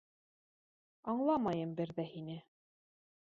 [1.13, 2.39] Аңламайым бер ҙә һине.